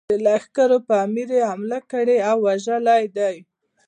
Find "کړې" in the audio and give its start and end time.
1.91-2.17